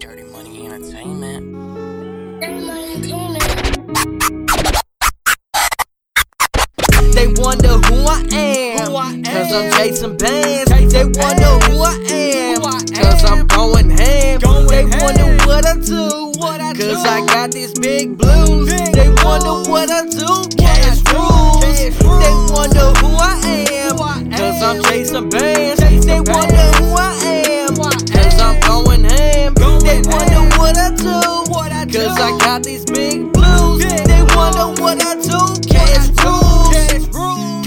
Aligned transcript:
Dirty 0.00 0.22
Money 0.22 0.66
Entertainment. 0.66 1.44
They 7.12 7.28
wonder 7.36 7.68
who 7.68 8.06
I 8.08 8.24
am. 8.32 9.22
Cause 9.22 9.52
I'm 9.52 9.70
chasing 9.72 10.16
bands. 10.16 10.70
They 10.90 11.04
wonder 11.04 11.52
who 11.66 11.82
I 11.82 11.98
am. 12.08 12.62
Cause 12.62 13.24
I'm 13.24 13.46
going 13.46 13.90
ham. 13.90 14.40
They 14.40 14.84
wonder 14.86 15.36
what 15.46 15.66
I 15.66 15.74
do. 15.74 16.32
Cause 16.32 17.04
I 17.04 17.26
got 17.26 17.52
these 17.52 17.74
big 17.78 18.16
blues. 18.16 18.70
They 18.70 19.10
wonder 19.22 19.68
what 19.70 19.90
I 19.90 20.06
do. 20.06 20.48
Cash 20.56 21.02
rules. 21.12 21.60
They 21.60 22.34
wonder 22.54 22.88
who 23.00 23.16
I 23.20 23.38
am. 23.68 24.30
Cause 24.30 24.62
I'm 24.62 24.82
chasing 24.84 25.28
bands. 25.28 25.49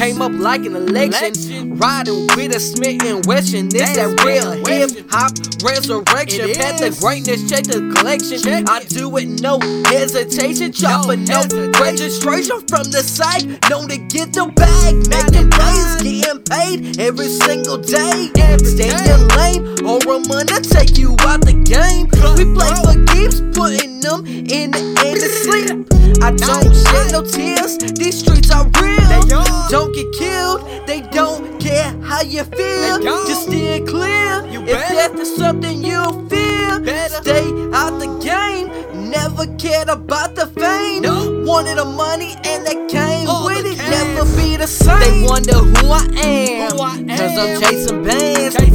Came 0.03 0.21
up 0.21 0.33
like 0.33 0.65
an 0.65 0.75
election, 0.75 1.77
riding 1.77 2.27
with 2.35 2.53
a 2.53 2.59
Smith 2.59 3.01
and 3.05 3.25
Wesson. 3.25 3.69
This 3.69 3.95
that 3.95 4.11
real 4.27 4.51
hip 4.67 4.91
hop 5.09 5.31
resurrection. 5.63 6.49
Had 6.59 6.75
the 6.75 6.91
greatness, 6.99 7.49
check 7.49 7.63
the 7.63 7.79
collection. 7.95 8.67
I 8.67 8.83
do 8.83 9.15
it 9.15 9.39
no 9.39 9.61
hesitation, 9.87 10.73
chopping 10.73 11.23
no 11.23 11.47
registration 11.79 12.59
from 12.67 12.91
the 12.91 12.99
site. 12.99 13.47
Known 13.69 13.87
to 13.87 13.97
get 14.11 14.33
the 14.33 14.51
bag, 14.51 15.07
making 15.07 15.47
plays, 15.55 15.95
getting 16.03 16.43
paid 16.51 16.99
every 16.99 17.31
single 17.31 17.77
day. 17.77 18.27
Stay 18.59 18.91
in 18.91 19.23
lane, 19.39 19.63
or 19.87 20.03
I'm 20.03 20.27
gonna 20.27 20.59
take 20.59 20.97
you 20.97 21.15
out 21.23 21.47
the 21.47 21.55
game. 21.63 22.11
We 22.35 22.43
play 22.51 22.75
for 22.83 22.99
keeps, 23.07 23.39
putting 23.55 23.92
in 24.05 24.71
the 24.71 24.83
end 25.05 25.19
to 25.21 25.29
sleep. 25.29 25.87
I 26.21 26.31
don't 26.31 26.75
shed 26.75 27.11
no 27.13 27.23
tears. 27.23 27.77
These 27.77 28.19
streets 28.19 28.51
are 28.51 28.65
real. 28.81 29.43
Don't 29.69 29.93
get 29.95 30.11
killed. 30.13 30.61
They 30.85 31.01
don't 31.01 31.59
care 31.59 31.91
how 32.01 32.21
you 32.21 32.43
feel. 32.43 32.99
Just 32.99 33.43
steer 33.43 33.79
clear. 33.85 34.43
If 34.45 34.67
death 34.67 35.15
is 35.19 35.35
something 35.35 35.83
you 35.83 36.03
feel, 36.29 36.83
stay 37.07 37.47
out 37.71 37.97
the 37.99 38.19
game. 38.21 38.67
Never 39.09 39.45
cared 39.57 39.89
about 39.89 40.35
the 40.35 40.47
fame. 40.47 41.03
Wanted 41.45 41.77
the 41.77 41.85
money 41.85 42.35
and 42.43 42.65
they 42.65 42.75
came 42.87 43.27
with 43.45 43.65
it. 43.65 43.77
Never 43.77 44.25
be 44.35 44.57
the 44.57 44.67
same. 44.67 44.99
They 44.99 45.25
wonder 45.25 45.53
who 45.53 45.87
I 45.87 46.05
am. 46.23 46.71
Who 46.71 46.81
I 46.81 47.17
Cause 47.17 47.37
I'm 47.37 47.61
chasing 47.61 48.03
bands. 48.03 48.55
They 48.55 48.69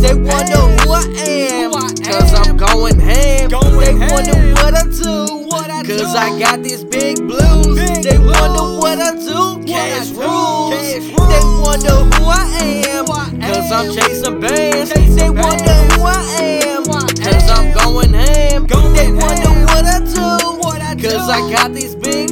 Cause. 6.09 6.17
I 6.17 6.39
got 6.39 6.63
these 6.63 6.85
big 6.85 7.19
blues. 7.19 7.77
Big 7.77 8.03
they 8.03 8.19
wonder 8.19 8.81
what 8.81 8.99
I 8.99 9.13
do. 9.13 9.63
Cash 9.67 10.11
I 10.11 10.15
do. 10.15 10.21
rules. 10.21 10.71
They 10.73 11.45
wonder 11.61 12.17
who 12.17 12.25
I 12.25 12.49
am. 12.89 13.05
Who 13.05 13.13
I 13.13 13.53
Cause 13.53 13.73
I'm 13.73 13.95
chasing 13.95 14.41
bands. 14.41 14.91
Chasing 14.91 15.17
they 15.17 15.29
wonder 15.29 15.75
who 15.93 16.03
I 16.05 16.25
am. 16.65 16.85
Who 16.85 16.93
I 16.93 17.13
Cause 17.13 17.51
I'm 17.51 17.75
going 17.75 18.15
ham. 18.15 18.67
Going 18.67 18.93
they 18.95 19.05
ham. 19.05 19.17
wonder 19.17 19.51
what 19.69 19.85
I 19.85 19.99
do. 20.01 20.59
What 20.61 20.81
I 20.81 20.95
Cause 20.95 21.27
do. 21.27 21.33
I 21.33 21.51
got 21.53 21.75
these 21.75 21.95
big 21.95 22.28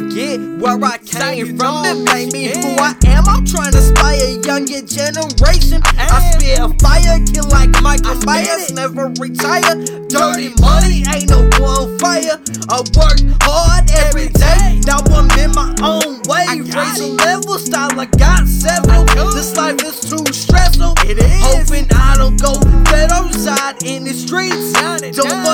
Never 0.00 0.58
where 0.58 0.82
I 0.82 0.96
came 0.98 1.58
from. 1.58 1.82
Know 1.84 2.04
made 2.04 2.32
me 2.32 2.46
who. 2.48 2.80
I 2.80 2.96
am. 3.06 3.28
I'm 3.28 3.44
trying 3.44 3.72
to 3.72 3.78
inspire 3.78 4.40
younger 4.40 4.80
generation. 4.80 5.82
I 5.84 6.32
spit 6.32 6.58
fire, 6.80 7.20
kill 7.28 7.48
like 7.50 7.70
Michael 7.82 8.16
Myers, 8.24 8.72
never 8.72 9.08
retire. 9.20 9.74
Dirty 10.08 10.48
money, 10.60 11.04
ain't 11.12 11.28
no 11.28 11.44
on 11.60 11.98
fire. 11.98 12.40
I 12.70 12.80
work 12.96 13.20
hard 13.42 13.90
every 13.90 14.28
day. 14.28 14.80
Now 14.86 15.00
I'm 15.12 15.28
in 15.38 15.52
my 15.52 15.74
own 15.84 16.22
way. 16.24 16.46
I 16.48 16.56
got 16.58 16.96
Raise 16.96 17.00
a 17.00 17.12
it. 17.12 17.24
level, 17.24 17.58
style 17.58 18.00
I 18.00 18.06
got 18.06 18.46
several. 18.48 19.04
This 19.34 19.54
life 19.58 19.82
is 19.84 20.00
too 20.00 20.24
stressful. 20.32 20.94
It 21.04 21.18
is. 21.18 21.68
Hoping 21.68 21.86
I 21.92 22.16
don't 22.16 22.40
go 22.40 22.58
dead 22.84 23.12
outside 23.12 23.82
in 23.82 24.04
the 24.04 24.14
streets. 24.14 24.72
And 24.80 25.14
Don't 25.14 25.44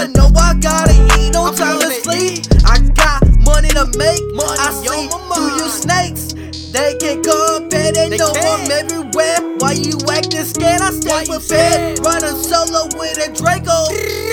make, 4.09 4.35
Money 4.35 4.59
I 4.59 5.09
my 5.29 5.35
through 5.37 5.65
you 5.65 5.69
snakes. 5.69 6.33
They 6.73 6.97
can 7.01 7.23
compare, 7.23 7.93
they, 7.93 8.09
They 8.11 8.17
know 8.19 8.33
can. 8.33 8.65
I'm 8.65 8.71
everywhere. 8.71 9.41
Why 9.59 9.73
you 9.73 9.97
acting 10.11 10.45
scared? 10.45 10.81
I 10.83 10.91
stay 10.91 11.25
prepared. 11.27 11.99
Running 12.05 12.37
solo 12.43 12.89
with 12.99 13.17
a 13.19 13.33
Draco. 13.33 13.89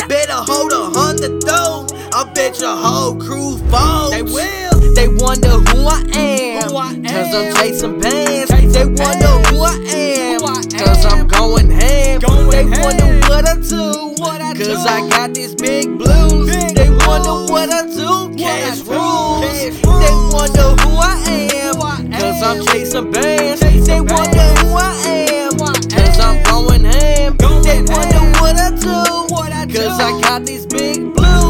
Better 0.07 0.33
hold 0.33 0.71
a 0.71 0.91
hundred 0.99 1.41
though. 1.41 1.87
I 2.13 2.29
bet 2.33 2.59
your 2.59 2.75
whole 2.75 3.15
crew 3.15 3.57
falls. 3.69 4.11
They 4.11 4.23
will. 4.23 4.93
They 4.93 5.07
wonder 5.07 5.49
who 5.49 5.87
I 5.87 6.03
am. 6.13 6.69
Who 6.69 6.77
I 6.77 6.93
Cause 6.95 7.33
I'm 7.35 7.55
chasing 7.55 7.99
bands. 7.99 8.51
Chasing 8.51 8.71
they 8.71 8.85
wonder 8.85 9.27
bands. 9.27 9.49
who 9.49 9.61
I 9.63 9.75
am. 9.95 10.39
Who 10.39 10.45
I 10.45 10.85
Cause 10.85 11.05
I'm 11.05 11.19
am. 11.21 11.27
going 11.27 11.69
ham. 11.71 12.19
Going 12.19 12.49
they 12.49 12.63
ham. 12.63 12.83
wonder 12.83 13.29
what 13.29 13.47
I 13.47 13.55
do. 13.59 14.04
What 14.17 14.41
I 14.41 14.53
Cause 14.53 14.67
do. 14.67 14.89
I 14.89 15.09
got 15.09 15.33
these 15.33 15.55
big 15.55 15.97
blues. 15.97 16.49
Big 16.49 16.75
they 16.75 16.87
blues. 16.87 17.07
wonder 17.07 17.51
what 17.51 17.69
I 17.69 17.85
do. 17.85 18.33
Cash 18.37 18.79
rules. 18.81 19.41
They 19.41 20.13
wonder 20.31 20.69
who 20.81 20.97
I 20.97 21.21
am. 21.53 21.75
Who 21.75 21.83
I 21.83 22.19
Cause 22.19 22.43
I'm 22.43 22.65
chasing 22.67 23.11
bands. 23.11 23.61
Chasing 23.61 23.83
they 23.83 24.01
wonder 24.01 24.47
who 24.61 24.75
I 24.75 24.93
am. 25.29 25.53
Who 25.57 25.65
I 25.65 25.73
Cause 25.89 26.19
I'm 26.19 26.43
going 26.43 26.85
ham. 26.85 27.35
Going 27.37 27.61
they 27.63 27.81
wonder 27.93 28.15
ham. 28.15 28.31
what 28.41 28.55
I 28.55 28.69
do. 28.71 29.33
What 29.33 29.51
I 29.51 29.65
Cause. 29.65 29.99
I 29.99 30.21
got 30.21 30.45
these 30.45 30.65
big 30.65 31.13
blues. 31.13 31.44